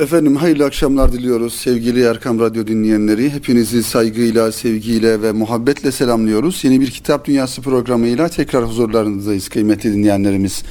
[0.00, 3.30] Efendim hayırlı akşamlar diliyoruz sevgili Erkam Radyo dinleyenleri.
[3.30, 6.64] Hepinizi saygıyla, sevgiyle ve muhabbetle selamlıyoruz.
[6.64, 10.62] Yeni bir Kitap Dünyası programıyla tekrar huzurlarınızdayız kıymetli dinleyenlerimiz.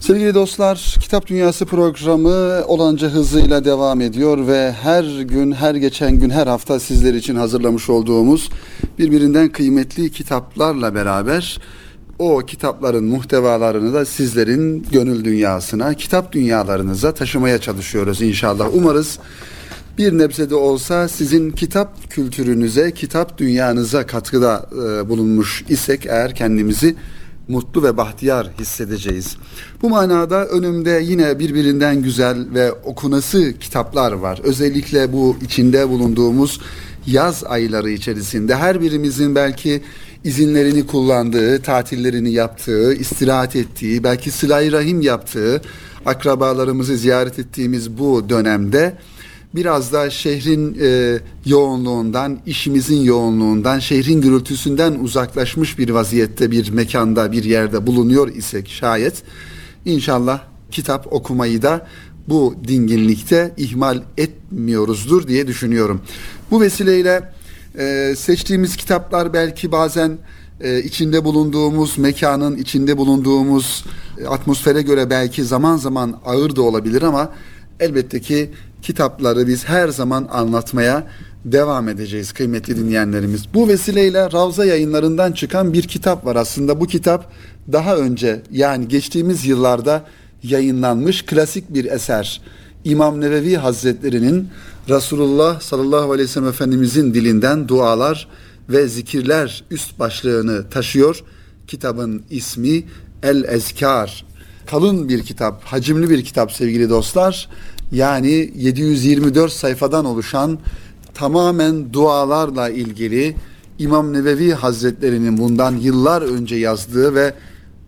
[0.00, 6.30] Sevgili dostlar, Kitap Dünyası programı olanca hızıyla devam ediyor ve her gün, her geçen gün,
[6.30, 8.50] her hafta sizler için hazırlamış olduğumuz
[8.98, 11.60] birbirinden kıymetli kitaplarla beraber
[12.18, 18.68] o kitapların muhtevalarını da sizlerin gönül dünyasına, kitap dünyalarınıza taşımaya çalışıyoruz inşallah.
[18.74, 19.18] Umarız
[19.98, 26.96] bir nebzede olsa sizin kitap kültürünüze, kitap dünyanıza katkıda e, bulunmuş isek eğer kendimizi
[27.48, 29.36] mutlu ve bahtiyar hissedeceğiz.
[29.82, 34.40] Bu manada önümde yine birbirinden güzel ve okunası kitaplar var.
[34.44, 36.60] Özellikle bu içinde bulunduğumuz
[37.06, 39.82] yaz ayları içerisinde her birimizin belki
[40.24, 45.62] izinlerini kullandığı, tatillerini yaptığı, istirahat ettiği, belki sıla rahim yaptığı,
[46.06, 48.94] akrabalarımızı ziyaret ettiğimiz bu dönemde
[49.54, 57.44] biraz da şehrin e, yoğunluğundan, işimizin yoğunluğundan, şehrin gürültüsünden uzaklaşmış bir vaziyette bir mekanda, bir
[57.44, 59.22] yerde bulunuyor isek şayet
[59.84, 61.86] inşallah kitap okumayı da
[62.28, 66.00] bu dinginlikte ihmal etmiyoruzdur diye düşünüyorum.
[66.50, 67.32] Bu vesileyle
[67.78, 70.18] e, seçtiğimiz kitaplar belki bazen
[70.60, 73.84] e, içinde bulunduğumuz mekanın, içinde bulunduğumuz
[74.20, 77.32] e, atmosfere göre belki zaman zaman ağır da olabilir ama
[77.80, 78.50] elbette ki
[78.82, 81.06] kitapları biz her zaman anlatmaya
[81.44, 83.54] devam edeceğiz kıymetli dinleyenlerimiz.
[83.54, 86.36] Bu vesileyle Ravza yayınlarından çıkan bir kitap var.
[86.36, 87.32] Aslında bu kitap
[87.72, 90.04] daha önce yani geçtiğimiz yıllarda
[90.42, 92.40] yayınlanmış klasik bir eser.
[92.84, 94.48] İmam Nevevi Hazretleri'nin
[94.88, 98.28] Resulullah sallallahu aleyhi ve sellem Efendimizin dilinden dualar
[98.68, 101.24] ve zikirler üst başlığını taşıyor.
[101.66, 102.84] Kitabın ismi
[103.22, 104.26] El Ezkar.
[104.66, 107.48] Kalın bir kitap, hacimli bir kitap sevgili dostlar.
[107.92, 110.58] Yani 724 sayfadan oluşan
[111.14, 113.36] tamamen dualarla ilgili
[113.78, 117.34] İmam Nevevi Hazretleri'nin bundan yıllar önce yazdığı ve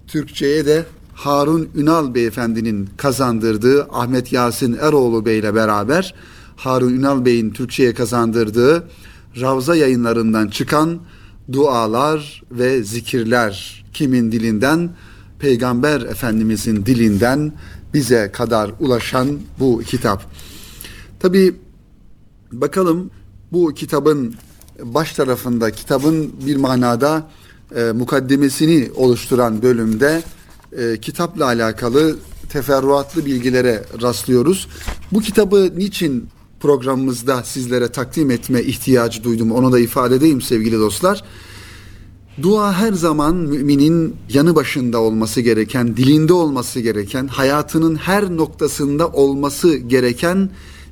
[0.06, 0.84] Türkçe'ye de
[1.14, 6.14] Harun Ünal Beyefendinin kazandırdığı Ahmet Yasin Eroğlu Bey ile beraber
[6.56, 8.88] Harun Ünal Bey'in Türkçe'ye kazandırdığı
[9.40, 11.00] Ravza yayınlarından çıkan
[11.52, 14.90] dualar ve zikirler kimin dilinden?
[15.38, 17.52] Peygamber Efendimizin dilinden
[17.94, 20.26] bize kadar ulaşan bu kitap.
[21.20, 21.54] Tabi
[22.52, 23.10] bakalım
[23.52, 24.34] bu kitabın
[24.82, 27.28] baş tarafında kitabın bir manada
[27.76, 30.22] e, mukaddemesini oluşturan bölümde
[30.78, 32.16] e, kitapla alakalı
[32.48, 34.68] teferruatlı bilgilere rastlıyoruz.
[35.12, 36.28] Bu kitabı niçin
[36.64, 39.52] programımızda sizlere takdim etme ihtiyacı duydum.
[39.52, 41.24] Onu da ifade edeyim sevgili dostlar.
[42.42, 49.76] Dua her zaman müminin yanı başında olması gereken, dilinde olması gereken, hayatının her noktasında olması
[49.76, 50.50] gereken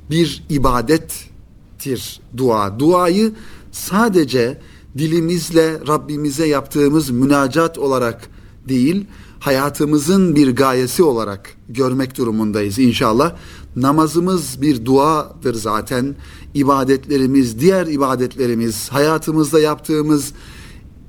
[0.09, 2.79] bir ibadettir dua.
[2.79, 3.31] Duayı
[3.71, 4.61] sadece
[4.97, 8.29] dilimizle Rabbimize yaptığımız münacat olarak
[8.67, 9.05] değil,
[9.39, 13.35] hayatımızın bir gayesi olarak görmek durumundayız inşallah.
[13.75, 16.15] Namazımız bir duadır zaten.
[16.53, 20.33] İbadetlerimiz, diğer ibadetlerimiz, hayatımızda yaptığımız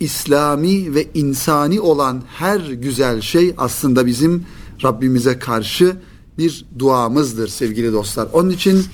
[0.00, 4.44] İslami ve insani olan her güzel şey aslında bizim
[4.84, 5.96] Rabbimize karşı
[6.38, 8.28] bir duamızdır sevgili dostlar.
[8.32, 8.84] Onun için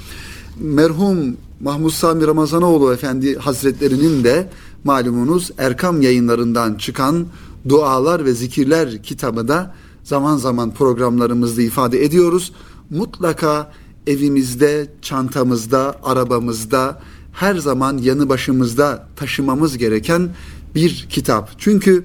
[0.60, 4.50] merhum Mahmud Sami Ramazanoğlu Efendi Hazretlerinin de
[4.84, 7.26] malumunuz Erkam yayınlarından çıkan
[7.68, 12.52] Dualar ve Zikirler kitabı da zaman zaman programlarımızda ifade ediyoruz.
[12.90, 13.72] Mutlaka
[14.06, 17.00] evimizde, çantamızda, arabamızda
[17.32, 20.30] her zaman yanı başımızda taşımamız gereken
[20.74, 21.50] bir kitap.
[21.58, 22.04] Çünkü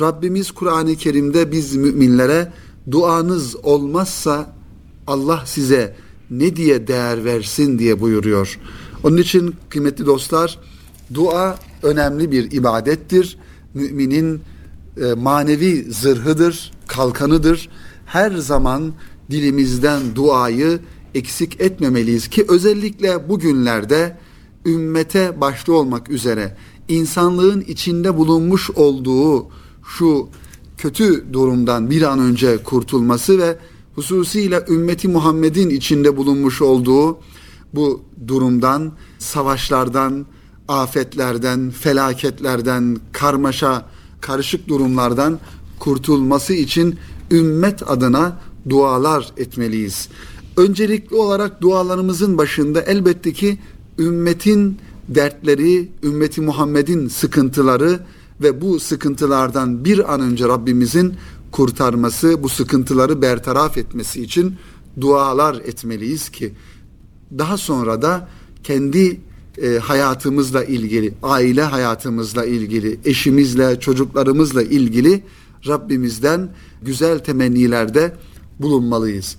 [0.00, 2.52] Rabbimiz Kur'an-ı Kerim'de biz müminlere
[2.90, 4.54] duanız olmazsa
[5.06, 5.96] Allah size
[6.30, 8.58] ne diye değer versin diye buyuruyor.
[9.04, 10.58] Onun için kıymetli dostlar
[11.14, 13.38] dua önemli bir ibadettir.
[13.74, 14.40] Müminin
[15.00, 17.68] e, manevi zırhıdır, kalkanıdır.
[18.06, 18.92] Her zaman
[19.30, 20.80] dilimizden duayı
[21.14, 24.16] eksik etmemeliyiz ki özellikle bugünlerde
[24.66, 26.56] ümmete başta olmak üzere
[26.88, 29.46] insanlığın içinde bulunmuş olduğu
[29.98, 30.28] şu
[30.78, 33.58] kötü durumdan bir an önce kurtulması ve
[33.94, 37.18] hususiyle ümmeti Muhammed'in içinde bulunmuş olduğu
[37.74, 40.26] bu durumdan, savaşlardan,
[40.68, 43.86] afetlerden, felaketlerden, karmaşa,
[44.26, 45.38] karışık durumlardan
[45.78, 46.98] kurtulması için
[47.30, 50.08] ümmet adına dualar etmeliyiz.
[50.56, 53.58] Öncelikli olarak dualarımızın başında elbette ki
[53.98, 54.78] ümmetin
[55.08, 58.00] dertleri, ümmeti Muhammed'in sıkıntıları
[58.40, 61.14] ve bu sıkıntılardan bir an önce Rabbimizin
[61.52, 64.54] kurtarması, bu sıkıntıları bertaraf etmesi için
[65.00, 66.52] dualar etmeliyiz ki
[67.38, 68.28] daha sonra da
[68.64, 69.20] kendi
[69.62, 75.22] e, hayatımızla ilgili, aile hayatımızla ilgili, eşimizle, çocuklarımızla ilgili
[75.66, 76.48] Rabbimizden
[76.82, 78.12] güzel temennilerde
[78.60, 79.36] bulunmalıyız.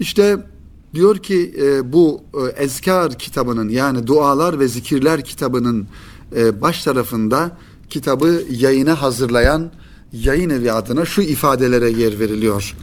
[0.00, 0.46] İşte
[0.94, 5.88] diyor ki e, bu e, Ezkar kitabının yani dualar ve zikirler kitabının
[6.36, 7.56] e, baş tarafında
[7.90, 9.70] kitabı yayına hazırlayan
[10.12, 12.76] yayın evi adına şu ifadelere yer veriliyor.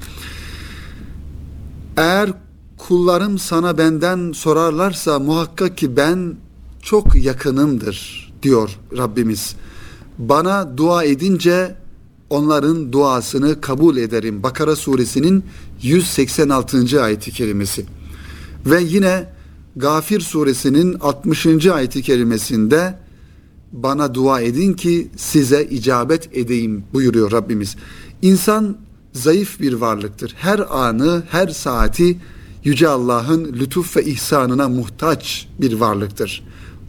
[1.97, 2.33] Eğer
[2.77, 6.35] kullarım sana benden sorarlarsa muhakkak ki ben
[6.85, 9.55] çok yakınımdır diyor Rabbimiz.
[10.17, 11.75] Bana dua edince
[12.29, 14.43] onların duasını kabul ederim.
[14.43, 15.43] Bakara suresinin
[15.81, 17.03] 186.
[17.03, 17.85] ayeti kerimesi.
[18.65, 19.29] Ve yine
[19.75, 21.65] Gafir suresinin 60.
[21.65, 22.99] ayeti kerimesinde
[23.71, 27.75] bana dua edin ki size icabet edeyim buyuruyor Rabbimiz.
[28.21, 28.77] İnsan
[29.13, 30.33] zayıf bir varlıktır.
[30.37, 32.17] Her anı, her saati
[32.63, 36.43] Yüce Allah'ın lütuf ve ihsanına muhtaç bir varlıktır.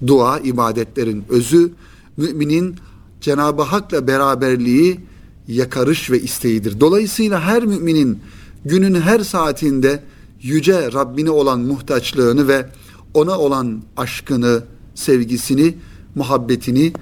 [0.07, 1.73] Dua ibadetlerin özü,
[2.17, 2.77] müminin
[3.21, 5.01] Cenab-ı Hak'la beraberliği,
[5.49, 6.81] yakarış ve isteğidir.
[6.81, 8.19] Dolayısıyla her müminin
[8.65, 10.03] günün her saatinde
[10.43, 12.69] yüce Rabbine olan muhtaçlığını ve
[13.15, 14.63] ona olan aşkını,
[14.95, 15.75] sevgisini,
[16.15, 16.93] muhabbetini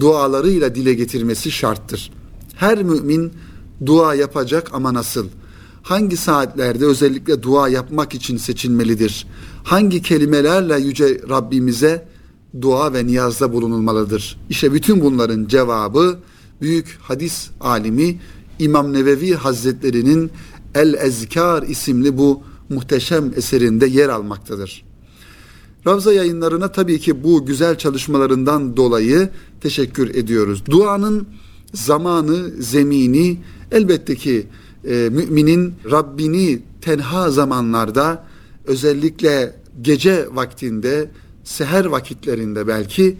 [0.00, 2.12] dualarıyla dile getirmesi şarttır.
[2.56, 3.32] Her mümin
[3.86, 5.26] dua yapacak ama nasıl?
[5.82, 9.26] Hangi saatlerde özellikle dua yapmak için seçilmelidir?
[9.64, 12.08] Hangi kelimelerle yüce Rabbimize
[12.60, 14.40] dua ve niyazda bulunulmalıdır?
[14.50, 16.18] İşte bütün bunların cevabı
[16.60, 18.18] büyük hadis alimi
[18.58, 20.30] İmam Nevevi Hazretleri'nin
[20.74, 24.84] El Ezkar isimli bu muhteşem eserinde yer almaktadır.
[25.86, 29.28] Ravza yayınlarına tabii ki bu güzel çalışmalarından dolayı
[29.60, 30.62] teşekkür ediyoruz.
[30.70, 31.26] Duanın
[31.74, 33.38] zamanı, zemini
[33.70, 34.46] elbette ki
[34.84, 38.24] e, müminin Rabbini tenha zamanlarda
[38.66, 41.10] özellikle gece vaktinde,
[41.44, 43.16] seher vakitlerinde belki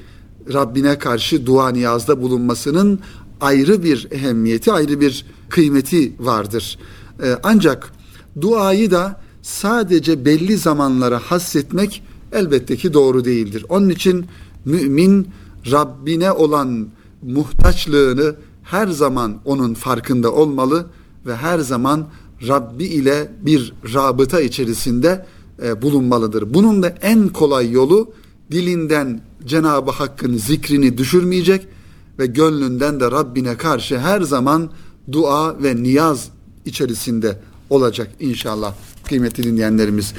[0.53, 3.01] Rabbine karşı dua niyazda bulunmasının
[3.41, 6.79] ayrı bir ehemmiyeti, ayrı bir kıymeti vardır.
[7.23, 7.93] E, ancak
[8.41, 12.03] duayı da sadece belli zamanlara hasretmek
[12.33, 13.67] elbette ki doğru değildir.
[13.69, 14.27] Onun için
[14.65, 15.29] mümin
[15.71, 16.89] Rabbine olan
[17.23, 20.87] muhtaçlığını her zaman onun farkında olmalı
[21.27, 22.07] ve her zaman
[22.49, 25.27] Rabbi ile bir rabıta içerisinde
[25.63, 26.55] e, bulunmalıdır.
[26.55, 28.13] Bunun da en kolay yolu
[28.51, 31.69] dilinden Cenab-ı Hakk'ın zikrini düşürmeyecek
[32.19, 34.71] ve gönlünden de Rabbine karşı her zaman
[35.13, 36.29] dua ve niyaz
[36.65, 37.39] içerisinde
[37.71, 40.15] olacak inşallah kıymetli dinleyenlerimiz.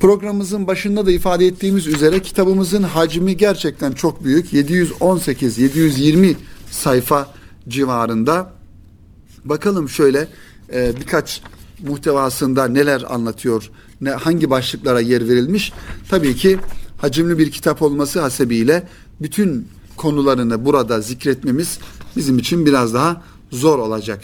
[0.00, 4.52] Programımızın başında da ifade ettiğimiz üzere kitabımızın hacmi gerçekten çok büyük.
[4.52, 6.34] 718-720
[6.70, 7.34] sayfa
[7.68, 8.52] civarında.
[9.44, 10.28] Bakalım şöyle
[10.74, 11.42] e, birkaç
[11.86, 13.70] muhtevasında neler anlatıyor,
[14.02, 15.72] ne hangi başlıklara yer verilmiş.
[16.08, 16.58] Tabii ki
[16.98, 18.88] hacimli bir kitap olması hasebiyle
[19.20, 21.78] bütün konularını burada zikretmemiz
[22.16, 24.20] bizim için biraz daha zor olacak.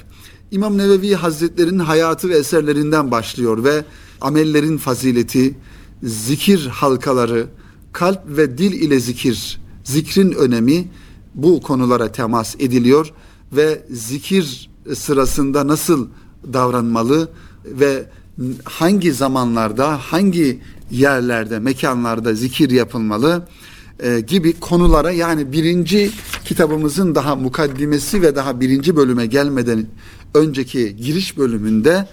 [0.51, 3.85] İmam Nevevi Hazretleri'nin hayatı ve eserlerinden başlıyor ve
[4.21, 5.55] amellerin fazileti,
[6.03, 7.47] zikir halkaları,
[7.93, 10.89] kalp ve dil ile zikir, zikrin önemi
[11.35, 13.13] bu konulara temas ediliyor
[13.53, 16.09] ve zikir sırasında nasıl
[16.53, 17.29] davranmalı
[17.65, 18.07] ve
[18.65, 23.49] hangi zamanlarda, hangi yerlerde, mekanlarda zikir yapılmalı
[24.01, 26.11] e, gibi konulara yani birinci
[26.45, 29.87] kitabımızın daha mukaddimesi ve daha birinci bölüme gelmeden
[30.35, 32.09] önceki giriş bölümünde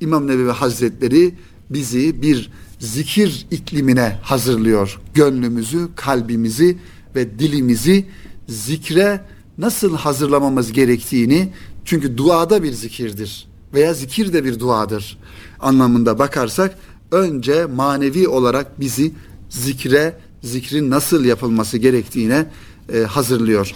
[0.00, 1.34] İmam Nevevi Hazretleri
[1.70, 5.00] bizi bir zikir iklimine hazırlıyor.
[5.14, 6.78] Gönlümüzü, kalbimizi
[7.14, 8.04] ve dilimizi
[8.48, 9.20] zikre
[9.58, 11.52] nasıl hazırlamamız gerektiğini
[11.84, 15.18] çünkü duada bir zikirdir veya zikir de bir duadır
[15.60, 16.78] anlamında bakarsak
[17.12, 19.12] önce manevi olarak bizi
[19.48, 22.46] zikre, zikrin nasıl yapılması gerektiğine
[22.92, 23.74] e, hazırlıyor.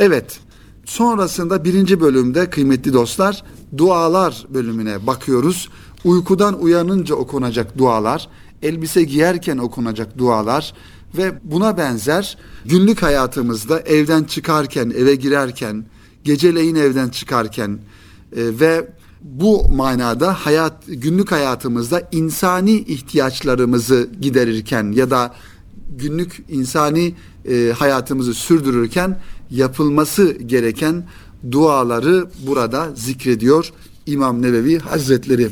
[0.00, 0.40] Evet,
[0.84, 3.44] sonrasında birinci bölümde kıymetli dostlar
[3.76, 5.68] dualar bölümüne bakıyoruz.
[6.04, 8.28] Uykudan uyanınca okunacak dualar,
[8.62, 10.74] elbise giyerken okunacak dualar
[11.16, 15.84] ve buna benzer günlük hayatımızda evden çıkarken, eve girerken,
[16.24, 17.78] geceleyin evden çıkarken
[18.34, 18.88] ve
[19.24, 25.34] bu manada hayat günlük hayatımızda insani ihtiyaçlarımızı giderirken ya da
[25.98, 27.14] günlük insani
[27.48, 31.06] e, hayatımızı sürdürürken yapılması gereken
[31.50, 33.72] duaları burada zikrediyor
[34.06, 35.48] İmam Nevevi Hazretleri.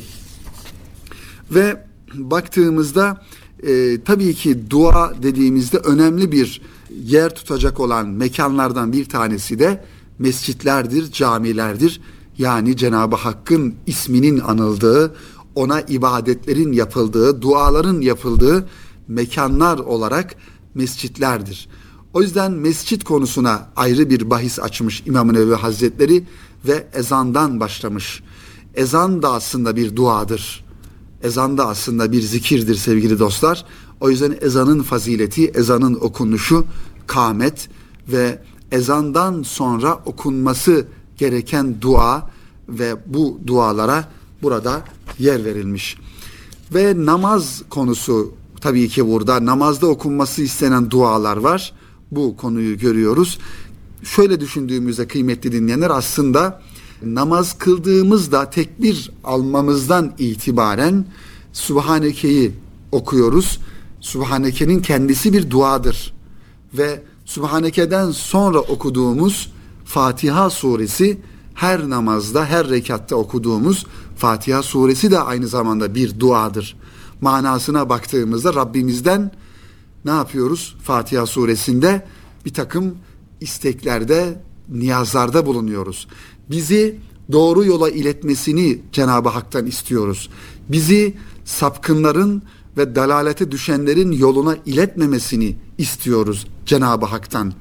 [1.50, 1.84] Ve
[2.14, 3.24] baktığımızda
[3.66, 6.62] e, tabii ki dua dediğimizde önemli bir
[7.04, 9.84] yer tutacak olan mekanlardan bir tanesi de
[10.18, 12.00] mescitlerdir, camilerdir.
[12.38, 15.14] Yani Cenab-ı Hakk'ın isminin anıldığı,
[15.54, 18.68] ona ibadetlerin yapıldığı, duaların yapıldığı
[19.08, 20.34] mekanlar olarak
[20.74, 21.68] mescitlerdir.
[22.14, 26.26] O yüzden mescit konusuna ayrı bir bahis açmış İmam Nevevi Hazretleri
[26.64, 28.22] ve ezandan başlamış.
[28.74, 30.64] Ezan da aslında bir duadır.
[31.22, 33.64] Ezan da aslında bir zikirdir sevgili dostlar.
[34.00, 36.64] O yüzden ezanın fazileti, ezanın okunuşu,
[37.06, 37.68] kamet
[38.08, 40.86] ve ezandan sonra okunması
[41.22, 42.30] gereken dua
[42.68, 44.08] ve bu dualara
[44.42, 44.84] burada
[45.18, 45.96] yer verilmiş.
[46.74, 51.72] Ve namaz konusu tabii ki burada namazda okunması istenen dualar var.
[52.10, 53.38] Bu konuyu görüyoruz.
[54.02, 56.62] Şöyle düşündüğümüzde kıymetli dinleyenler aslında
[57.02, 61.04] namaz kıldığımızda tekbir almamızdan itibaren
[61.52, 62.52] Subhaneke'yi
[62.92, 63.58] okuyoruz.
[64.00, 66.14] Subhaneke'nin kendisi bir duadır.
[66.74, 69.51] Ve Subhaneke'den sonra okuduğumuz
[69.92, 71.18] Fatiha suresi
[71.54, 76.76] her namazda, her rekatta okuduğumuz Fatiha suresi de aynı zamanda bir duadır.
[77.20, 79.32] Manasına baktığımızda Rabbimizden
[80.04, 80.76] ne yapıyoruz?
[80.82, 82.06] Fatiha suresinde
[82.44, 82.94] bir takım
[83.40, 86.08] isteklerde, niyazlarda bulunuyoruz.
[86.50, 86.98] Bizi
[87.32, 90.30] doğru yola iletmesini Cenab-ı Hak'tan istiyoruz.
[90.68, 92.42] Bizi sapkınların
[92.76, 97.52] ve dalalete düşenlerin yoluna iletmemesini istiyoruz Cenab-ı Hak'tan.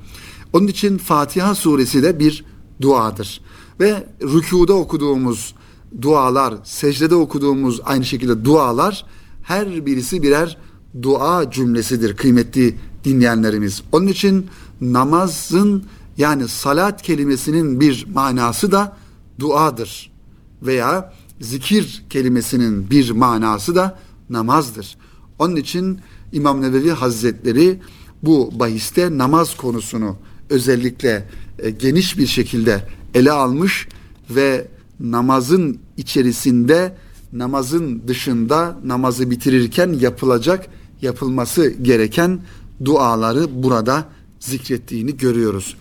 [0.53, 2.45] Onun için Fatiha suresi de bir
[2.81, 3.41] duadır.
[3.79, 5.55] Ve rükuda okuduğumuz
[6.01, 9.05] dualar, secdede okuduğumuz aynı şekilde dualar
[9.43, 10.57] her birisi birer
[11.01, 13.81] dua cümlesidir kıymetli dinleyenlerimiz.
[13.91, 14.47] Onun için
[14.81, 15.83] namazın
[16.17, 18.97] yani salat kelimesinin bir manası da
[19.39, 20.11] duadır
[20.61, 24.97] veya zikir kelimesinin bir manası da namazdır.
[25.39, 25.99] Onun için
[26.31, 27.79] İmam Nevevi Hazretleri
[28.23, 30.15] bu bahiste namaz konusunu
[30.51, 31.27] özellikle
[31.59, 33.87] e, geniş bir şekilde ele almış
[34.29, 34.67] ve
[34.99, 36.95] namazın içerisinde
[37.33, 40.67] namazın dışında namazı bitirirken yapılacak
[41.01, 42.41] yapılması gereken
[42.85, 44.05] duaları burada
[44.39, 45.77] zikrettiğini görüyoruz.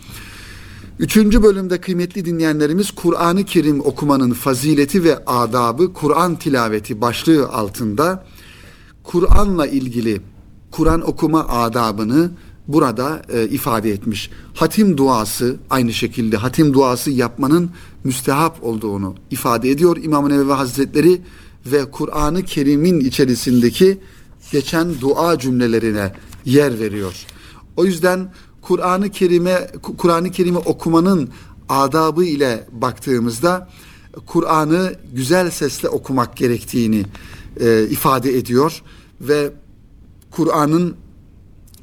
[0.98, 8.24] Üçüncü bölümde kıymetli dinleyenlerimiz Kur'an-ı Kerim okumanın fazileti ve adabı Kur'an tilaveti başlığı altında
[9.02, 10.20] Kur'an'la ilgili
[10.70, 12.30] Kur'an okuma adabını
[12.68, 14.30] burada e, ifade etmiş.
[14.54, 17.70] Hatim duası aynı şekilde hatim duası yapmanın
[18.04, 21.20] müstehap olduğunu ifade ediyor İmam Nevevi Hazretleri
[21.66, 23.98] ve Kur'an-ı Kerim'in içerisindeki
[24.52, 26.12] geçen dua cümlelerine
[26.44, 27.26] yer veriyor.
[27.76, 31.28] O yüzden Kur'an-ı Kerim'e Kur'an-ı Kerim'i okumanın
[31.68, 33.68] adabı ile baktığımızda
[34.26, 37.04] Kur'an'ı güzel sesle okumak gerektiğini
[37.60, 38.82] e, ifade ediyor
[39.20, 39.50] ve
[40.30, 40.96] Kur'an'ın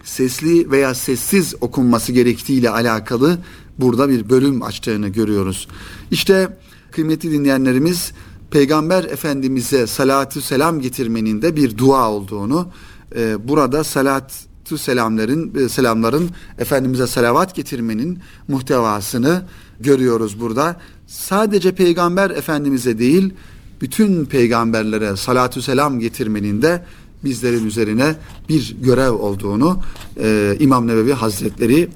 [0.07, 3.37] sesli veya sessiz okunması gerektiği ile alakalı
[3.79, 5.67] burada bir bölüm açtığını görüyoruz.
[6.11, 6.57] İşte
[6.91, 8.11] kıymetli dinleyenlerimiz
[8.51, 12.67] Peygamber Efendimiz'e salatü selam getirmenin de bir dua olduğunu
[13.15, 19.43] e, burada salatü selamların e, selamların Efendimiz'e salavat getirmenin muhtevasını
[19.79, 20.81] görüyoruz burada.
[21.07, 23.33] Sadece Peygamber Efendimiz'e değil
[23.81, 26.83] bütün peygamberlere salatü selam getirmenin de
[27.23, 28.15] bizlerin üzerine
[28.49, 29.79] bir görev olduğunu
[30.19, 31.89] e, İmam Nevevi Hazretleri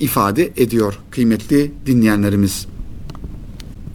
[0.00, 2.66] ifade ediyor kıymetli dinleyenlerimiz.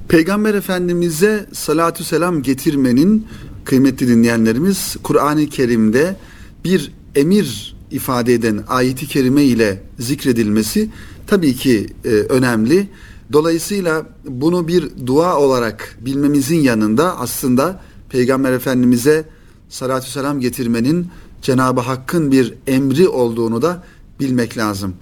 [0.08, 3.28] Peygamber Efendimiz'e salatü selam getirmenin
[3.66, 6.16] kıymetli dinleyenlerimiz Kur'an-ı Kerim'de
[6.64, 10.90] bir emir ifade eden ayeti kerime ile zikredilmesi
[11.28, 12.88] tabii ki e, önemli.
[13.34, 19.26] Dolayısıyla bunu bir dua olarak bilmemizin yanında aslında Peygamber Efendimiz'e
[19.74, 21.08] salatü selam getirmenin
[21.42, 23.84] Cenab-ı Hakk'ın bir emri olduğunu da
[24.20, 24.94] bilmek lazım.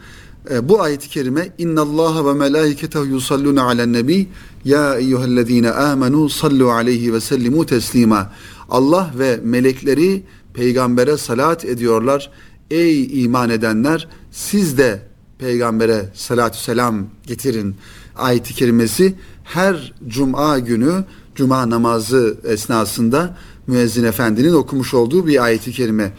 [0.52, 4.28] E, bu ayet-i kerime inna Allah ve melaiketehu yusalluna alen nebi
[4.66, 8.32] ya eyyuhellezine amenu sallu aleyhi ve sellimu teslima.
[8.70, 10.24] Allah ve melekleri
[10.54, 12.32] peygambere salat ediyorlar.
[12.72, 15.02] Ey iman edenler siz de
[15.40, 17.76] peygambere salatü selam getirin.
[18.16, 21.04] Ayet-i kerimesi her cuma günü
[21.36, 23.38] cuma namazı esnasında
[23.72, 26.12] müezzin efendinin okumuş olduğu bir ayeti kerime.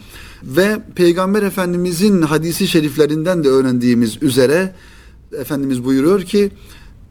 [0.43, 4.75] Ve Peygamber Efendimizin hadisi şeriflerinden de öğrendiğimiz üzere
[5.39, 6.51] Efendimiz buyuruyor ki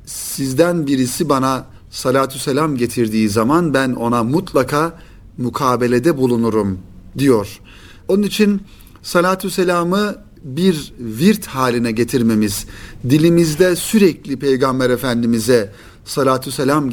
[0.06, 4.98] sizden birisi bana salatü selam getirdiği zaman ben ona mutlaka
[5.38, 6.78] mukabelede bulunurum
[7.18, 7.60] diyor.
[8.08, 8.62] Onun için
[9.02, 12.66] salatü selamı bir virt haline getirmemiz,
[13.10, 15.72] dilimizde sürekli Peygamber Efendimiz'e
[16.04, 16.90] salatü selam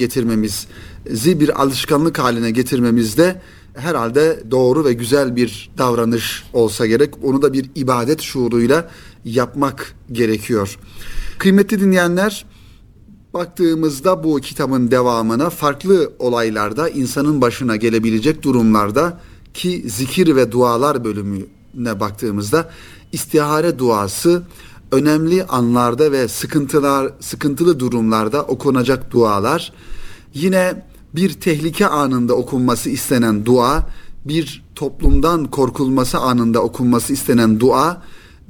[1.05, 3.41] getirmemizi bir alışkanlık haline getirmemizde
[3.75, 7.13] herhalde doğru ve güzel bir davranış olsa gerek.
[7.23, 8.89] Onu da bir ibadet şuuruyla
[9.25, 10.77] yapmak gerekiyor.
[11.37, 12.45] Kıymetli dinleyenler,
[13.33, 19.19] baktığımızda bu kitabın devamına farklı olaylarda insanın başına gelebilecek durumlarda
[19.53, 22.69] ki zikir ve dualar bölümüne baktığımızda
[23.11, 24.43] istihare duası
[24.91, 29.71] önemli anlarda ve sıkıntılar sıkıntılı durumlarda okunacak dualar
[30.33, 33.89] yine bir tehlike anında okunması istenen dua
[34.25, 38.03] bir toplumdan korkulması anında okunması istenen dua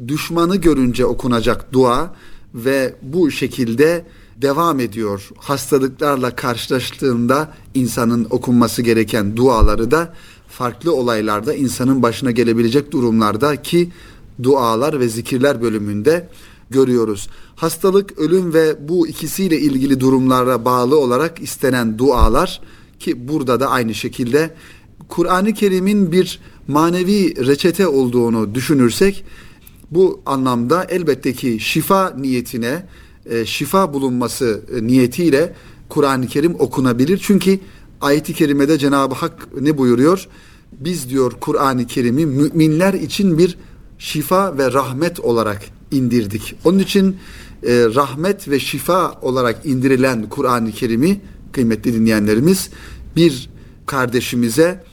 [0.07, 2.15] düşmanı görünce okunacak dua
[2.55, 4.05] ve bu şekilde
[4.37, 5.29] devam ediyor.
[5.37, 10.13] Hastalıklarla karşılaştığında insanın okunması gereken duaları da
[10.47, 13.89] farklı olaylarda insanın başına gelebilecek durumlarda ki
[14.43, 16.29] dualar ve zikirler bölümünde
[16.69, 17.29] görüyoruz.
[17.55, 22.61] Hastalık, ölüm ve bu ikisiyle ilgili durumlara bağlı olarak istenen dualar
[22.99, 24.55] ki burada da aynı şekilde
[25.07, 29.25] Kur'an-ı Kerim'in bir manevi reçete olduğunu düşünürsek
[29.91, 32.85] bu anlamda elbette ki şifa niyetine
[33.25, 35.53] e, şifa bulunması e, niyetiyle
[35.89, 37.19] Kur'an-ı Kerim okunabilir.
[37.23, 37.59] Çünkü
[38.01, 40.27] ayet-i kerimede Cenab-ı Hak ne buyuruyor?
[40.71, 43.57] Biz diyor Kur'an-ı Kerim'i müminler için bir
[43.97, 46.55] şifa ve rahmet olarak indirdik.
[46.65, 47.17] Onun için
[47.63, 52.69] e, rahmet ve şifa olarak indirilen Kur'an-ı Kerim'i kıymetli dinleyenlerimiz
[53.15, 53.49] bir
[53.85, 54.83] kardeşimize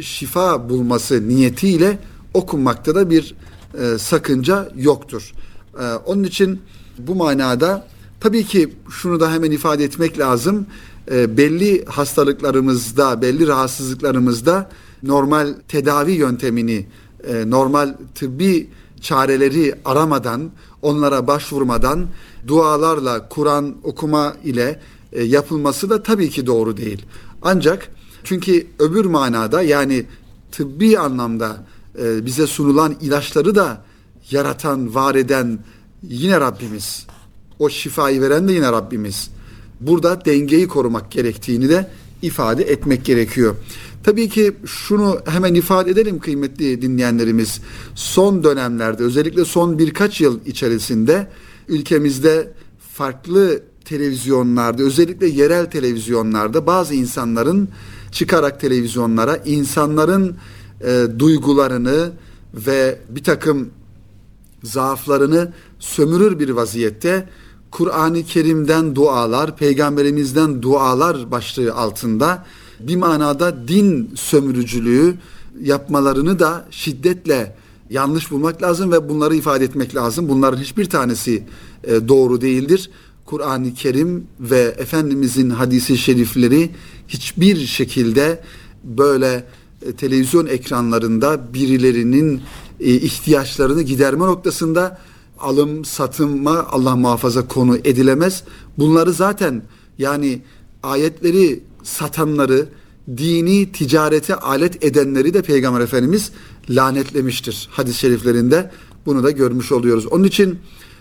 [0.00, 1.98] şifa bulması niyetiyle
[2.34, 3.34] okunmakta da bir
[3.78, 5.32] e, sakınca yoktur.
[5.80, 6.60] E, onun için
[6.98, 7.86] bu manada
[8.20, 10.66] tabii ki şunu da hemen ifade etmek lazım.
[11.10, 14.70] E, belli hastalıklarımızda, belli rahatsızlıklarımızda
[15.02, 16.86] normal tedavi yöntemini,
[17.28, 18.68] e, normal tıbbi
[19.02, 20.50] çareleri aramadan,
[20.82, 22.06] onlara başvurmadan
[22.46, 24.80] dualarla, Kur'an okuma ile
[25.12, 27.06] e, yapılması da tabii ki doğru değil.
[27.42, 27.88] Ancak
[28.24, 30.06] çünkü öbür manada yani
[30.52, 31.66] tıbbi anlamda
[32.02, 33.84] e, bize sunulan ilaçları da
[34.30, 35.58] yaratan, var eden
[36.02, 37.06] yine Rabbimiz.
[37.58, 39.30] O şifayı veren de yine Rabbimiz.
[39.80, 41.90] Burada dengeyi korumak gerektiğini de
[42.22, 43.56] ifade etmek gerekiyor.
[44.02, 47.60] Tabii ki şunu hemen ifade edelim kıymetli dinleyenlerimiz.
[47.94, 51.28] Son dönemlerde özellikle son birkaç yıl içerisinde
[51.68, 52.52] ülkemizde
[52.92, 57.68] farklı televizyonlarda özellikle yerel televizyonlarda bazı insanların
[58.12, 60.36] çıkarak televizyonlara insanların
[60.84, 62.12] e, duygularını
[62.54, 63.70] ve bir takım
[64.62, 67.28] zaaflarını sömürür bir vaziyette
[67.72, 72.44] Kur'an-ı Kerim'den dualar, peygamberimizden dualar başlığı altında
[72.80, 75.14] bir manada din sömürücülüğü
[75.60, 77.56] yapmalarını da şiddetle
[77.90, 80.28] yanlış bulmak lazım ve bunları ifade etmek lazım.
[80.28, 81.42] Bunların hiçbir tanesi
[81.84, 82.90] e, doğru değildir.
[83.24, 86.70] Kur'an-ı Kerim ve Efendimizin hadisi şerifleri
[87.08, 88.42] hiçbir şekilde
[88.84, 89.44] böyle
[89.86, 92.40] e, televizyon ekranlarında birilerinin
[92.80, 94.98] e, ihtiyaçlarını giderme noktasında
[95.42, 98.44] alım satımma Allah muhafaza konu edilemez.
[98.78, 99.62] Bunları zaten
[99.98, 100.42] yani
[100.82, 102.68] ayetleri satanları,
[103.16, 106.32] dini ticarete alet edenleri de Peygamber Efendimiz
[106.70, 107.68] lanetlemiştir.
[107.72, 108.70] Hadis-i şeriflerinde
[109.06, 110.06] bunu da görmüş oluyoruz.
[110.06, 110.58] Onun için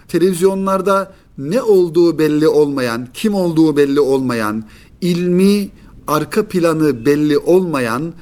[0.08, 4.64] televizyonlarda ne olduğu belli olmayan, kim olduğu belli olmayan,
[5.02, 5.70] ilmi
[6.08, 8.14] arka planı belli olmayan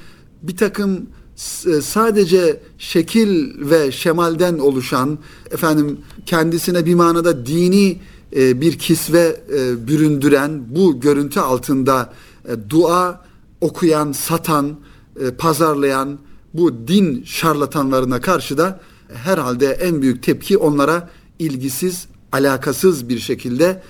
[0.41, 1.05] bir takım
[1.81, 5.19] sadece şekil ve şemalden oluşan
[5.51, 7.97] efendim kendisine bir manada dini
[8.35, 12.13] e, bir kisve e, büründüren bu görüntü altında
[12.69, 13.25] dua
[13.61, 14.79] okuyan, satan,
[15.37, 16.19] pazarlayan
[16.53, 18.79] bu din şarlatanlarına karşı da
[19.13, 23.83] herhalde en büyük tepki onlara ilgisiz, alakasız bir şekilde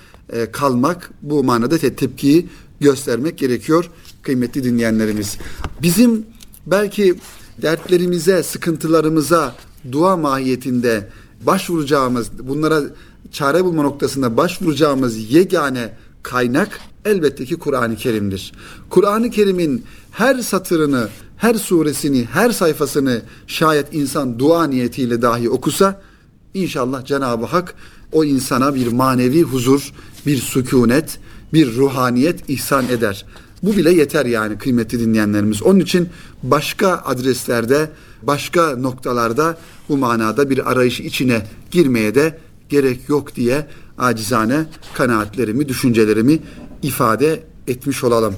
[0.52, 3.90] kalmak bu manada tepkiyi göstermek gerekiyor
[4.22, 5.38] kıymetli dinleyenlerimiz.
[5.82, 6.26] Bizim
[6.66, 7.16] belki
[7.62, 9.56] dertlerimize, sıkıntılarımıza
[9.92, 11.10] dua mahiyetinde
[11.42, 12.82] başvuracağımız, bunlara
[13.32, 15.94] çare bulma noktasında başvuracağımız yegane
[16.24, 18.54] kaynak elbette ki Kur'an-ı Kerim'dir.
[18.90, 26.02] Kur'an-ı Kerim'in her satırını, her suresini, her sayfasını şayet insan dua niyetiyle dahi okusa
[26.54, 27.76] inşallah Cenab-ı Hak
[28.12, 29.94] o insana bir manevi huzur,
[30.26, 31.20] bir sükunet,
[31.54, 33.26] bir ruhaniyet ihsan eder.
[33.64, 35.64] Bu bile yeter yani kıymetli dinleyenlerimiz.
[35.64, 36.10] Onun için
[36.44, 37.90] başka adreslerde,
[38.22, 39.58] başka noktalarda
[39.90, 41.42] bu manada bir arayış içine
[41.72, 42.38] girmeye de
[42.70, 43.68] gerek yok diye
[43.98, 46.40] acizane kanaatlerimi, düşüncelerimi
[46.84, 48.36] ifade etmiş olalım.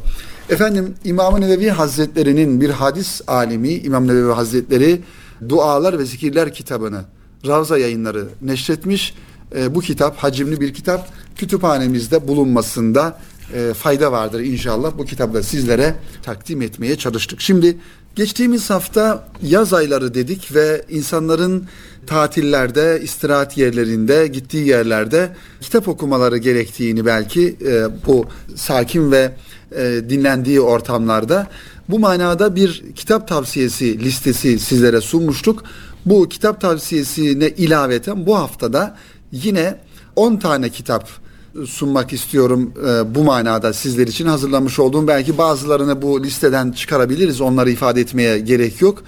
[0.50, 5.02] Efendim İmam-ı Nevevi Hazretleri'nin bir hadis alimi İmam Nevevi Hazretleri
[5.50, 7.06] Dualar ve Zikirler kitabını
[7.48, 9.14] Ravza yayınları neşretmiş.
[9.56, 13.20] E, bu kitap hacimli bir kitap kütüphanemizde bulunmasında
[13.54, 14.98] e, fayda vardır inşallah.
[14.98, 17.42] Bu kitabı sizlere takdim etmeye çalıştık.
[17.42, 17.78] Şimdi
[18.16, 21.68] geçtiğimiz hafta yaz ayları dedik ve insanların
[22.08, 29.32] tatillerde, istirahat yerlerinde, gittiği yerlerde kitap okumaları gerektiğini belki e, bu sakin ve
[29.78, 31.48] e, dinlendiği ortamlarda
[31.90, 35.64] bu manada bir kitap tavsiyesi listesi sizlere sunmuştuk.
[36.06, 38.98] Bu kitap tavsiyesine ilaveten bu haftada
[39.32, 39.80] yine
[40.16, 41.10] 10 tane kitap
[41.66, 47.70] sunmak istiyorum e, bu manada sizler için hazırlamış olduğum belki bazılarını bu listeden çıkarabiliriz onları
[47.72, 49.04] ifade etmeye gerek yok.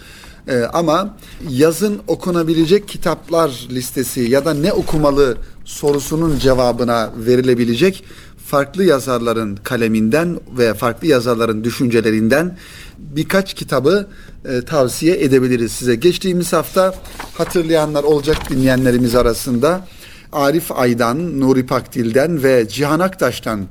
[0.47, 1.17] E, ama
[1.49, 8.03] yazın okunabilecek kitaplar listesi ya da ne okumalı sorusunun cevabına verilebilecek
[8.45, 12.58] farklı yazarların kaleminden ve farklı yazarların düşüncelerinden
[12.97, 14.08] birkaç kitabı
[14.45, 15.95] e, tavsiye edebiliriz size.
[15.95, 16.93] Geçtiğimiz hafta
[17.38, 19.88] hatırlayanlar olacak dinleyenlerimiz arasında
[20.34, 23.67] Arif Aydan, Nuri Pakdil'den ve Cihan Aktaş'tan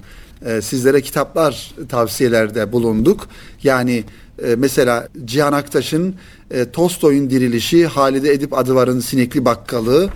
[0.47, 3.29] e, sizlere kitaplar tavsiyelerde bulunduk.
[3.63, 4.05] Yani
[4.45, 6.15] e, mesela Cihan Aktaş'ın
[6.51, 10.11] e, Tolstoy'un dirilişi, Halide Edip Adıvar'ın Sinekli Bakkalı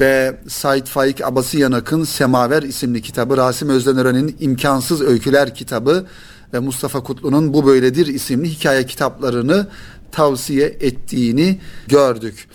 [0.00, 6.06] ve Said Faik Abasıyanak'ın Semaver isimli kitabı, Rasim Özdenören'in İmkansız Öyküler kitabı
[6.54, 9.66] ve Mustafa Kutlu'nun Bu Böyledir isimli hikaye kitaplarını
[10.12, 12.48] tavsiye ettiğini gördük.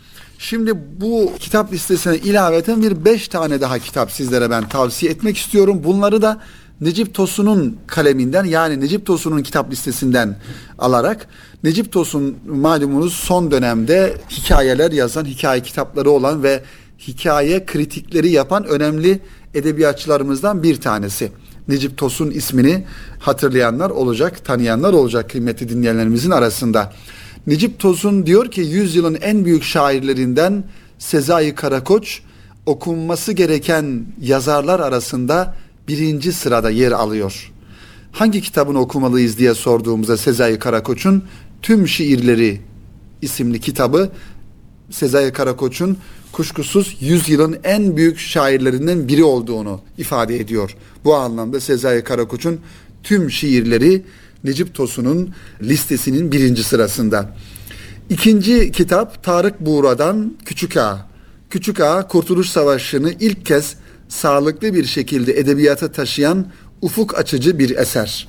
[0.43, 5.81] Şimdi bu kitap listesine ilaveten bir beş tane daha kitap sizlere ben tavsiye etmek istiyorum.
[5.83, 6.41] Bunları da
[6.81, 10.37] Necip Tosun'un kaleminden yani Necip Tosun'un kitap listesinden
[10.79, 11.27] alarak
[11.63, 16.63] Necip Tosun malumunuz son dönemde hikayeler yazan, hikaye kitapları olan ve
[16.99, 19.19] hikaye kritikleri yapan önemli
[19.53, 21.31] edebiyatçılarımızdan bir tanesi.
[21.67, 22.85] Necip Tosun ismini
[23.19, 26.93] hatırlayanlar olacak, tanıyanlar olacak kıymetli dinleyenlerimizin arasında.
[27.47, 30.63] Necip Tosun diyor ki yüzyılın en büyük şairlerinden
[30.99, 32.21] Sezai Karakoç
[32.65, 35.55] okunması gereken yazarlar arasında
[35.87, 37.51] birinci sırada yer alıyor.
[38.11, 41.23] Hangi kitabını okumalıyız diye sorduğumuzda Sezai Karakoç'un
[41.61, 42.61] Tüm Şiirleri
[43.21, 44.09] isimli kitabı
[44.89, 45.97] Sezai Karakoç'un
[46.31, 50.75] kuşkusuz yüzyılın en büyük şairlerinden biri olduğunu ifade ediyor.
[51.03, 52.59] Bu anlamda Sezai Karakoç'un
[53.03, 54.03] tüm şiirleri
[54.43, 57.35] Necip Tosun'un listesinin birinci sırasında.
[58.09, 61.07] İkinci kitap Tarık Buğra'dan Küçük Ağa.
[61.49, 63.75] Küçük Ağa Kurtuluş Savaşı'nı ilk kez
[64.09, 66.47] sağlıklı bir şekilde edebiyata taşıyan
[66.81, 68.27] ufuk açıcı bir eser.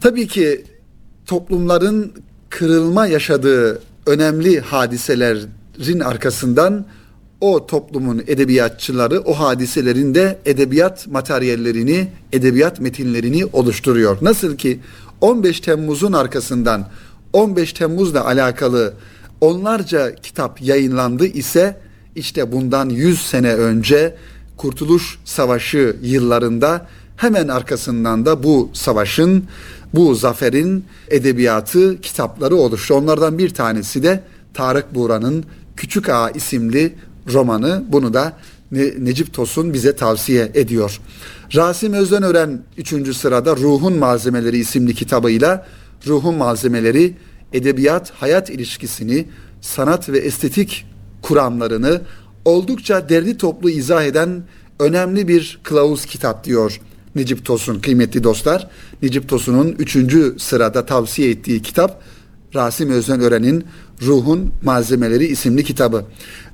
[0.00, 0.64] Tabii ki
[1.26, 2.12] toplumların
[2.50, 6.86] kırılma yaşadığı önemli hadiselerin arkasından
[7.40, 14.18] o toplumun edebiyatçıları o hadiselerin de edebiyat materyallerini, edebiyat metinlerini oluşturuyor.
[14.22, 14.80] Nasıl ki
[15.20, 16.88] 15 Temmuz'un arkasından
[17.32, 18.94] 15 Temmuz'la alakalı
[19.40, 21.80] onlarca kitap yayınlandı ise
[22.16, 24.16] işte bundan 100 sene önce
[24.56, 29.44] Kurtuluş Savaşı yıllarında hemen arkasından da bu savaşın,
[29.94, 32.94] bu zaferin edebiyatı, kitapları oluştu.
[32.94, 34.22] Onlardan bir tanesi de
[34.54, 35.44] Tarık Buğra'nın
[35.76, 36.94] Küçük Ağa isimli
[37.32, 37.84] romanı.
[37.88, 38.32] Bunu da
[38.98, 41.00] Necip Tosun bize tavsiye ediyor.
[41.54, 43.16] Rasim Özdenören 3.
[43.16, 45.66] sırada Ruhun Malzemeleri isimli kitabıyla
[46.06, 47.16] Ruhun Malzemeleri
[47.52, 49.26] edebiyat hayat ilişkisini,
[49.60, 50.86] sanat ve estetik
[51.22, 52.00] kuramlarını
[52.44, 54.42] oldukça derli toplu izah eden
[54.80, 56.80] önemli bir kılavuz kitap diyor
[57.14, 58.68] Necip Tosun kıymetli dostlar.
[59.02, 60.42] Necip Tosun'un 3.
[60.42, 62.02] sırada tavsiye ettiği kitap
[62.54, 63.64] Rasim Özdenören'in
[64.02, 66.04] Ruhun Malzemeleri isimli kitabı.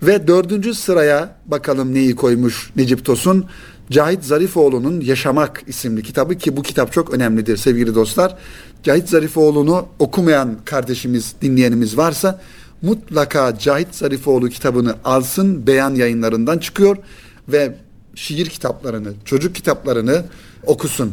[0.03, 3.45] Ve dördüncü sıraya bakalım neyi koymuş Necip Tosun.
[3.91, 8.37] Cahit Zarifoğlu'nun Yaşamak isimli kitabı ki bu kitap çok önemlidir sevgili dostlar.
[8.83, 12.41] Cahit Zarifoğlu'nu okumayan kardeşimiz, dinleyenimiz varsa
[12.83, 15.67] mutlaka Cahit Zarifoğlu kitabını alsın.
[15.67, 16.97] Beyan yayınlarından çıkıyor
[17.49, 17.77] ve
[18.15, 20.25] şiir kitaplarını, çocuk kitaplarını
[20.67, 21.13] okusun.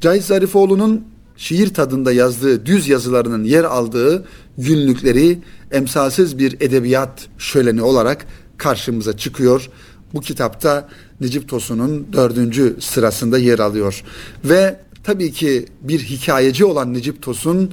[0.00, 1.04] Cahit Zarifoğlu'nun
[1.36, 4.24] şiir tadında yazdığı düz yazılarının yer aldığı
[4.58, 5.38] günlükleri
[5.70, 9.70] emsalsiz bir edebiyat şöleni olarak karşımıza çıkıyor.
[10.14, 10.88] Bu kitapta
[11.20, 14.02] Necip Tosun'un dördüncü sırasında yer alıyor.
[14.44, 17.70] Ve tabii ki bir hikayeci olan Necip Tosun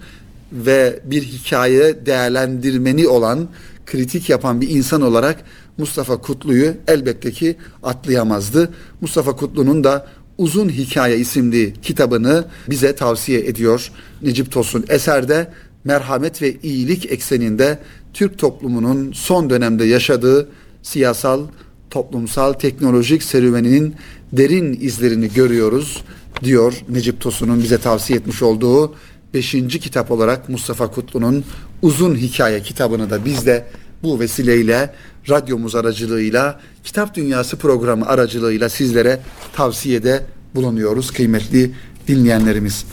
[0.52, 3.48] ve bir hikaye değerlendirmeni olan,
[3.86, 5.44] kritik yapan bir insan olarak
[5.78, 8.70] Mustafa Kutlu'yu elbette ki atlayamazdı.
[9.02, 10.08] Mustafa Kutlu'nun da
[10.42, 14.86] Uzun Hikaye isimli kitabını bize tavsiye ediyor Necip Tosun.
[14.90, 15.52] Eserde
[15.84, 17.80] merhamet ve iyilik ekseninde
[18.14, 20.50] Türk toplumunun son dönemde yaşadığı
[20.82, 21.48] siyasal,
[21.90, 23.96] toplumsal, teknolojik serüveninin
[24.34, 26.04] derin izlerini görüyoruz
[26.44, 28.96] diyor Necip Tosun'un bize tavsiye etmiş olduğu
[29.34, 31.44] beşinci kitap olarak Mustafa Kutlu'nun
[31.82, 33.66] Uzun Hikaye kitabını da biz de
[34.04, 34.94] bu vesileyle
[35.30, 39.22] radyomuz aracılığıyla Kitap Dünyası programı aracılığıyla sizlere
[39.54, 41.72] tavsiyede bulunuyoruz kıymetli
[42.08, 42.86] dinleyenlerimiz.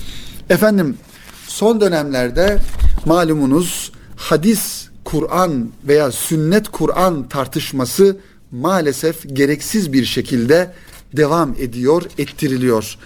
[0.51, 0.97] Efendim
[1.47, 2.59] son dönemlerde
[3.07, 8.17] malumunuz hadis Kur'an veya sünnet Kur'an tartışması
[8.51, 10.73] maalesef gereksiz bir şekilde
[11.17, 12.97] devam ediyor, ettiriliyor.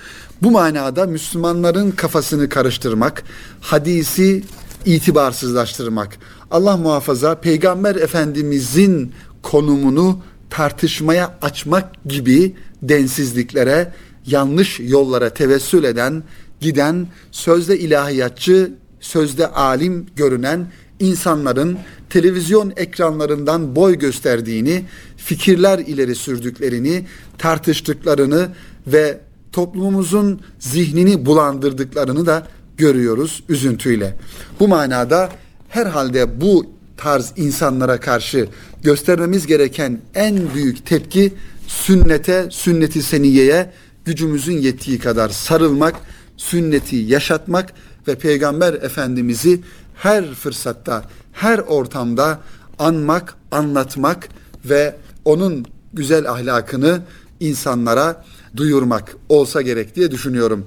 [0.42, 3.22] Bu manada Müslümanların kafasını karıştırmak,
[3.61, 4.44] hadisi
[4.85, 6.18] itibarsızlaştırmak,
[6.52, 9.12] Allah muhafaza Peygamber Efendimizin
[9.42, 10.18] konumunu
[10.50, 13.92] tartışmaya açmak gibi densizliklere,
[14.26, 16.22] yanlış yollara tevessül eden,
[16.60, 20.66] giden, sözde ilahiyatçı, sözde alim görünen
[21.00, 21.78] insanların
[22.10, 24.84] televizyon ekranlarından boy gösterdiğini,
[25.16, 27.06] fikirler ileri sürdüklerini,
[27.38, 28.48] tartıştıklarını
[28.86, 29.20] ve
[29.52, 34.16] toplumumuzun zihnini bulandırdıklarını da görüyoruz üzüntüyle.
[34.60, 35.30] Bu manada
[35.72, 38.48] herhalde bu tarz insanlara karşı
[38.82, 41.32] göstermemiz gereken en büyük tepki
[41.66, 43.72] sünnete, sünneti seniyeye
[44.04, 45.94] gücümüzün yettiği kadar sarılmak,
[46.37, 47.72] sünneti yaşatmak
[48.08, 49.61] ve Peygamber Efendimiz'i
[49.94, 52.38] her fırsatta, her ortamda
[52.78, 54.28] anmak, anlatmak
[54.64, 57.00] ve onun güzel ahlakını
[57.40, 58.24] insanlara
[58.56, 60.66] duyurmak olsa gerek diye düşünüyorum.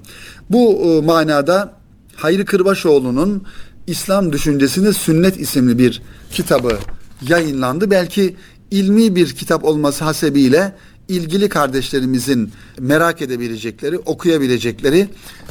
[0.49, 1.73] Bu e, manada
[2.15, 3.43] Hayri Kırbaşoğlu'nun
[3.87, 6.77] İslam Düşüncesinde Sünnet isimli bir kitabı
[7.21, 7.91] yayınlandı.
[7.91, 8.35] Belki
[8.71, 10.75] ilmi bir kitap olması hasebiyle
[11.07, 15.07] ilgili kardeşlerimizin merak edebilecekleri, okuyabilecekleri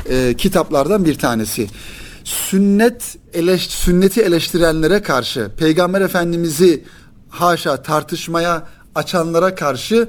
[0.09, 1.67] e, kitaplardan bir tanesi.
[2.25, 6.85] Sünnet eleş, sünneti eleştirenlere karşı, Peygamber Efendimiz'i
[7.29, 10.09] haşa tartışmaya açanlara karşı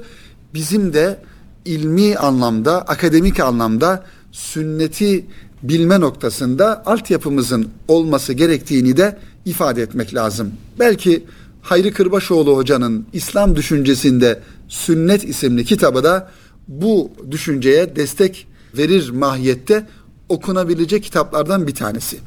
[0.54, 1.20] bizim de
[1.64, 5.26] ilmi anlamda, akademik anlamda sünneti
[5.62, 10.52] bilme noktasında altyapımızın olması gerektiğini de ifade etmek lazım.
[10.78, 11.24] Belki
[11.62, 16.30] Hayri Kırbaşoğlu hocanın İslam düşüncesinde Sünnet isimli kitabı da
[16.68, 18.46] bu düşünceye destek
[18.78, 19.86] verir mahiyette
[20.28, 22.18] okunabilecek kitaplardan bir tanesi.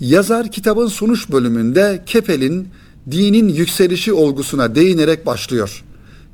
[0.00, 2.68] Yazar kitabın sonuç bölümünde Kepel'in
[3.10, 5.84] dinin yükselişi olgusuna değinerek başlıyor.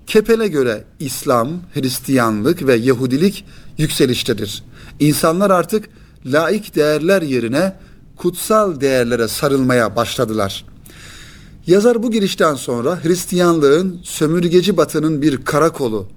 [0.07, 3.45] Kepel'e göre İslam, Hristiyanlık ve Yahudilik
[3.79, 4.63] yükseliştedir.
[5.01, 5.89] İnsanlar artık
[6.27, 7.77] laik değerler yerine
[8.17, 10.65] kutsal değerlere sarılmaya başladılar.
[11.67, 16.09] Yazar bu girişten sonra Hristiyanlığın sömürgeci batının bir karakolu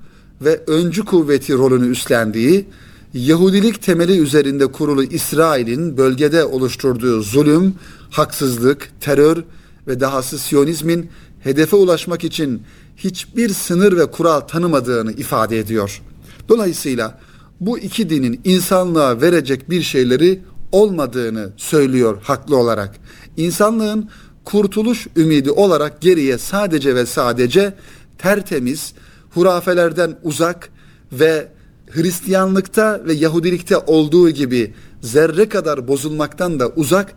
[0.41, 2.65] ve öncü kuvveti rolünü üstlendiği,
[3.13, 7.75] Yahudilik temeli üzerinde kurulu İsrail'in bölgede oluşturduğu zulüm,
[8.11, 9.43] haksızlık, terör
[9.87, 11.09] ve dahası Siyonizmin
[11.43, 12.61] hedefe ulaşmak için
[12.97, 16.01] hiçbir sınır ve kural tanımadığını ifade ediyor.
[16.49, 17.19] Dolayısıyla
[17.59, 20.41] bu iki dinin insanlığa verecek bir şeyleri
[20.71, 22.95] olmadığını söylüyor haklı olarak.
[23.37, 24.09] İnsanlığın
[24.45, 27.73] kurtuluş ümidi olarak geriye sadece ve sadece
[28.17, 28.93] tertemiz,
[29.33, 30.69] hurafelerden uzak
[31.11, 31.47] ve
[31.89, 37.13] Hristiyanlıkta ve Yahudilikte olduğu gibi zerre kadar bozulmaktan da uzak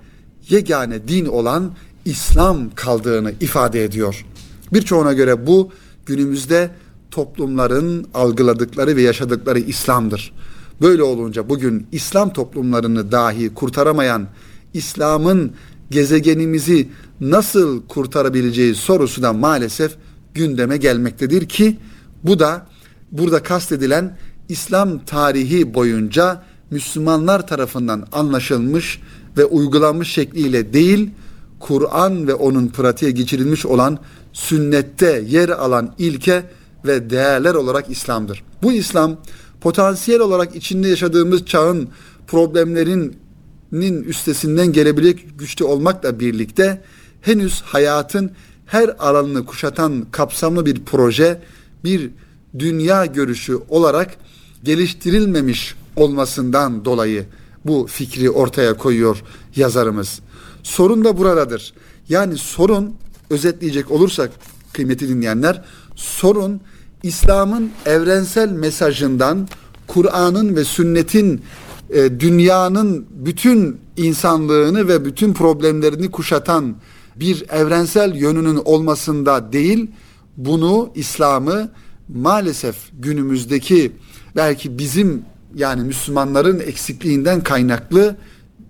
[0.48, 1.72] yegane din olan
[2.04, 4.26] İslam kaldığını ifade ediyor.
[4.72, 5.72] Birçoğuna göre bu
[6.06, 6.70] günümüzde
[7.10, 10.32] toplumların algıladıkları ve yaşadıkları İslam'dır.
[10.80, 14.26] Böyle olunca bugün İslam toplumlarını dahi kurtaramayan
[14.74, 15.52] İslam'ın
[15.90, 16.88] gezegenimizi
[17.20, 19.96] nasıl kurtarabileceği sorusu da maalesef
[20.34, 21.78] gündeme gelmektedir ki
[22.24, 22.66] bu da
[23.12, 24.18] burada kastedilen
[24.48, 29.00] İslam tarihi boyunca Müslümanlar tarafından anlaşılmış
[29.36, 31.10] ve uygulanmış şekliyle değil,
[31.60, 33.98] Kur'an ve onun pratiğe geçirilmiş olan
[34.32, 36.44] sünnette yer alan ilke
[36.84, 38.44] ve değerler olarak İslam'dır.
[38.62, 39.16] Bu İslam
[39.60, 41.88] potansiyel olarak içinde yaşadığımız çağın
[42.26, 46.82] problemlerinin üstesinden gelebilecek güçte olmakla birlikte
[47.20, 48.30] henüz hayatın
[48.66, 51.40] her alanını kuşatan kapsamlı bir proje,
[51.84, 52.10] bir
[52.58, 54.16] dünya görüşü olarak
[54.64, 57.26] geliştirilmemiş olmasından dolayı
[57.64, 59.22] bu fikri ortaya koyuyor
[59.56, 60.20] yazarımız.
[60.62, 61.74] Sorun da buradadır.
[62.08, 62.94] Yani sorun
[63.30, 64.30] özetleyecek olursak
[64.72, 65.64] kıymeti dinleyenler
[65.98, 66.60] sorun
[67.02, 69.48] İslam'ın evrensel mesajından
[69.86, 71.42] Kur'an'ın ve sünnetin
[71.90, 76.76] e, dünyanın bütün insanlığını ve bütün problemlerini kuşatan
[77.16, 79.90] bir evrensel yönünün olmasında değil,
[80.36, 81.70] bunu İslam'ı
[82.08, 83.92] maalesef günümüzdeki
[84.36, 85.22] belki bizim
[85.54, 88.16] yani Müslümanların eksikliğinden kaynaklı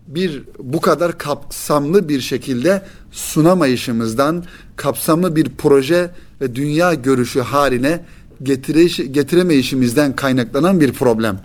[0.06, 4.44] bir bu kadar kapsamlı bir şekilde sunamayışımızdan
[4.76, 8.04] kapsamlı bir proje ve dünya görüşü haline
[8.42, 11.40] getire, getiremeyişimizden kaynaklanan bir problem.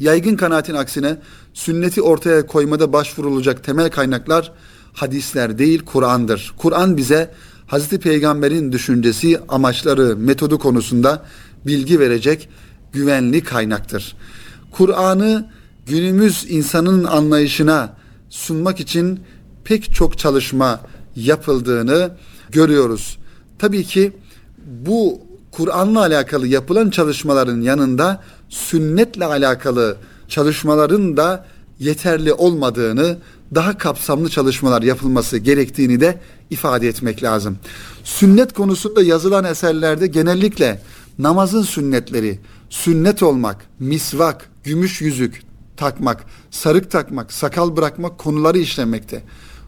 [0.00, 1.18] Yaygın kanaatin aksine
[1.54, 4.52] sünneti ortaya koymada başvurulacak temel kaynaklar
[4.92, 6.54] hadisler değil Kur'an'dır.
[6.58, 7.30] Kur'an bize
[7.66, 11.24] Hazreti Peygamber'in düşüncesi, amaçları, metodu konusunda
[11.66, 12.48] bilgi verecek
[12.92, 14.16] güvenli kaynaktır.
[14.70, 15.50] Kur'an'ı
[15.86, 17.96] günümüz insanın anlayışına
[18.30, 19.20] sunmak için
[19.64, 20.80] pek çok çalışma
[21.16, 22.16] yapıldığını
[22.50, 23.18] görüyoruz.
[23.58, 24.12] Tabii ki
[24.66, 29.96] bu Kur'an'la alakalı yapılan çalışmaların yanında sünnetle alakalı
[30.28, 31.46] çalışmaların da
[31.78, 33.18] yeterli olmadığını,
[33.54, 37.58] daha kapsamlı çalışmalar yapılması gerektiğini de ifade etmek lazım.
[38.04, 40.80] Sünnet konusunda yazılan eserlerde genellikle
[41.18, 42.38] namazın sünnetleri,
[42.70, 45.42] sünnet olmak, misvak, gümüş yüzük
[45.76, 49.22] takmak, sarık takmak, sakal bırakmak konuları işlenmekte.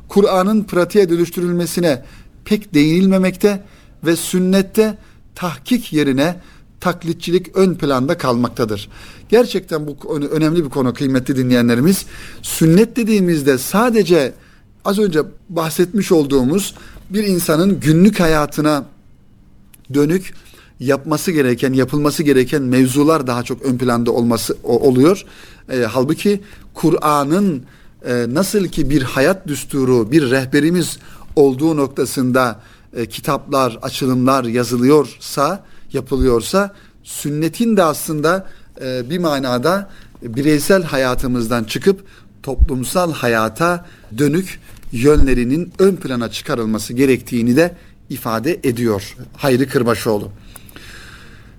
[0.08, 2.04] Kur'an'ın pratiğe dönüştürülmesine
[2.44, 3.64] pek değinilmemekte
[4.04, 4.98] ve sünnette
[5.34, 6.40] tahkik yerine
[6.80, 8.88] taklitçilik ön planda kalmaktadır.
[9.28, 12.06] Gerçekten bu önemli bir konu kıymetli dinleyenlerimiz.
[12.42, 14.32] Sünnet dediğimizde sadece
[14.84, 16.74] az önce bahsetmiş olduğumuz
[17.10, 18.84] bir insanın günlük hayatına
[19.94, 20.34] dönük
[20.80, 25.24] yapması gereken, yapılması gereken mevzular daha çok ön planda olması oluyor.
[25.72, 26.40] E, halbuki
[26.74, 27.62] Kur'an'ın
[28.06, 30.98] e, nasıl ki bir hayat düsturu, bir rehberimiz
[31.36, 32.60] olduğu noktasında
[32.96, 38.46] e, kitaplar, açılımlar yazılıyorsa, yapılıyorsa sünnetin de aslında
[38.80, 39.90] e, bir manada
[40.22, 42.04] bireysel hayatımızdan çıkıp
[42.42, 43.86] toplumsal hayata
[44.18, 44.60] dönük
[44.92, 47.76] yönlerinin ön plana çıkarılması gerektiğini de
[48.10, 50.30] ifade ediyor Hayri Kırbaşoğlu.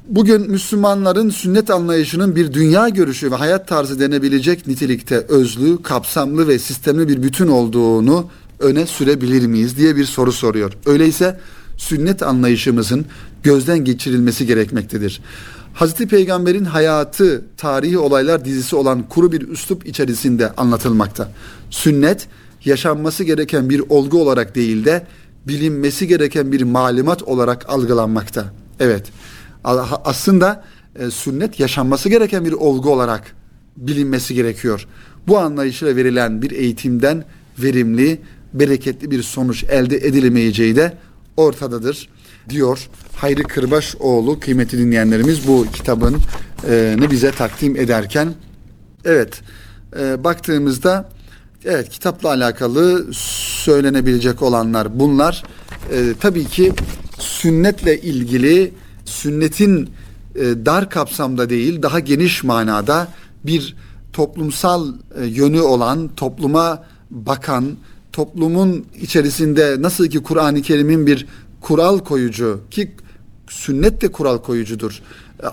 [0.08, 6.60] Bugün Müslümanların sünnet anlayışının bir dünya görüşü ve hayat tarzı denebilecek nitelikte özlü, kapsamlı ve
[6.60, 10.74] sistemli bir bütün olduğunu öne sürebilir miyiz diye bir soru soruyor.
[10.86, 11.39] Öyleyse
[11.78, 13.06] sünnet anlayışımızın
[13.43, 15.22] gözden geçirilmesi gerekmektedir.
[15.74, 21.32] Hazreti Peygamber'in hayatı, tarihi olaylar dizisi olan kuru bir üslup içerisinde anlatılmakta.
[21.70, 22.28] Sünnet,
[22.65, 25.08] yaşanması gereken bir olgu olarak değil de
[25.48, 28.54] bilinmesi gereken bir malumat olarak algılanmakta.
[28.80, 29.06] Evet,
[30.04, 30.63] aslında
[30.96, 33.36] e, sünnet yaşanması gereken bir olgu olarak
[33.78, 34.88] bilinmesi gerekiyor.
[35.28, 37.26] Bu anlayışla verilen bir eğitimden
[37.60, 38.22] verimli,
[38.60, 40.98] bereketli bir sonuç elde edilemeyeceği de
[41.38, 42.10] ortadadır
[42.50, 46.17] diyor Hayri Kırbaşoğlu kıymetli dinleyenlerimiz bu kitabın
[46.70, 48.34] e, ne bize takdim ederken.
[49.06, 49.41] Evet
[50.00, 51.10] e, baktığımızda
[51.65, 55.43] evet kitapla alakalı söylenebilecek olanlar bunlar.
[55.91, 56.74] E, tabii ki
[57.20, 58.74] sünnetle ilgili
[59.06, 59.89] sünnetin
[60.36, 63.08] e, dar kapsamda değil daha geniş manada
[63.46, 63.76] bir
[64.13, 67.78] toplumsal e, yönü olan topluma bakan
[68.17, 71.27] toplumun içerisinde nasıl ki Kur'an-ı Kerim'in bir
[71.62, 72.91] kural koyucu ki
[73.49, 75.01] sünnet de kural koyucudur.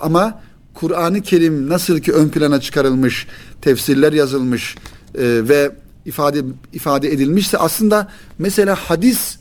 [0.00, 0.40] Ama
[0.74, 3.27] Kur'an-ı Kerim nasıl ki ön plana çıkarılmış,
[3.61, 4.77] tefsirler yazılmış
[5.14, 5.72] e, ve
[6.05, 9.37] ifade ifade edilmişse aslında mesela hadis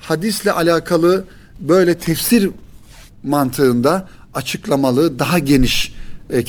[0.00, 1.24] hadisle alakalı
[1.60, 2.50] böyle tefsir
[3.22, 5.94] mantığında açıklamalı daha geniş
[6.30, 6.42] e,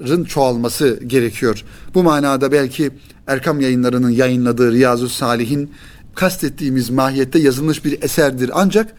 [0.00, 1.64] kitapların çoğalması gerekiyor.
[1.94, 2.90] Bu manada belki
[3.26, 5.70] Erkam Yayınları'nın yayınladığı Riyazu Salih'in
[6.14, 8.50] kastettiğimiz mahiyette yazılmış bir eserdir.
[8.54, 8.94] Ancak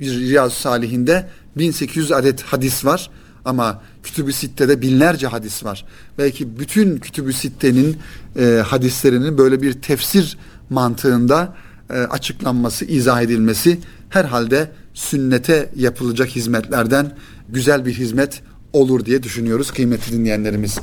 [0.00, 3.10] Riyazu Salih'inde 1800 adet hadis var
[3.44, 5.84] ama Kütüb-ü Sitte'de binlerce hadis var.
[6.18, 7.96] Belki bütün Kütüb-ü Sitte'nin
[8.36, 10.38] e, hadislerinin böyle bir tefsir
[10.70, 11.54] mantığında
[11.90, 13.78] e, açıklanması, izah edilmesi
[14.10, 17.16] herhalde sünnete yapılacak hizmetlerden
[17.48, 20.78] güzel bir hizmet olur diye düşünüyoruz kıymetli dinleyenlerimiz.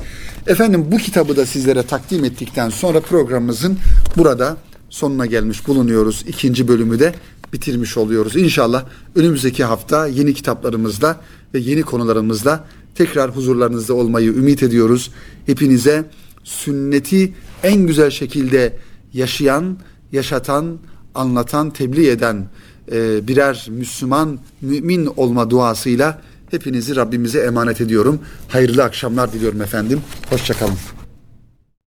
[0.46, 3.78] Efendim bu kitabı da sizlere takdim ettikten sonra programımızın
[4.16, 4.56] burada
[4.90, 6.24] sonuna gelmiş bulunuyoruz.
[6.28, 7.14] İkinci bölümü de
[7.52, 8.36] bitirmiş oluyoruz.
[8.36, 11.20] İnşallah önümüzdeki hafta yeni kitaplarımızla
[11.54, 15.10] ve yeni konularımızla tekrar huzurlarınızda olmayı ümit ediyoruz.
[15.46, 16.10] Hepinize
[16.44, 18.76] sünneti en güzel şekilde
[19.12, 19.78] yaşayan,
[20.12, 20.78] yaşatan,
[21.14, 22.48] anlatan, tebliğ eden
[22.92, 28.20] e, birer Müslüman, mümin olma duasıyla hepinizi Rabbimize emanet ediyorum.
[28.48, 30.00] Hayırlı akşamlar diliyorum efendim.
[30.30, 30.95] Hoşçakalın.